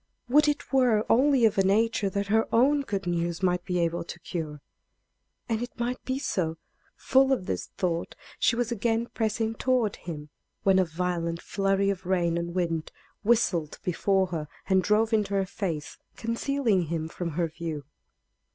Would 0.29 0.47
it 0.47 0.73
were 0.73 1.05
only 1.11 1.45
of 1.45 1.59
a 1.59 1.63
nature 1.63 2.09
that 2.09 2.25
her 2.25 2.47
own 2.51 2.81
good 2.81 3.05
news 3.05 3.43
might 3.43 3.63
be 3.63 3.77
able 3.77 4.03
to 4.05 4.19
cure. 4.21 4.59
And 5.47 5.61
it 5.61 5.77
might 5.79 6.03
be 6.05 6.17
so. 6.17 6.57
Full 6.95 7.31
of 7.31 7.45
this 7.45 7.67
thought, 7.77 8.15
she 8.39 8.55
was 8.55 8.71
again 8.71 9.05
pressing 9.13 9.53
toward 9.53 9.97
him, 9.97 10.29
when 10.63 10.79
a 10.79 10.85
violent 10.85 11.39
flurry 11.39 11.91
of 11.91 12.07
rain 12.07 12.35
and 12.35 12.55
wind 12.55 12.91
whistled 13.21 13.77
before 13.83 14.25
her 14.33 14.47
and 14.67 14.81
drove 14.81 15.13
into 15.13 15.35
her 15.35 15.45
face, 15.45 15.99
concealing 16.15 16.85
him 16.87 17.07
from 17.07 17.33
her 17.37 17.47
view. 17.47 17.85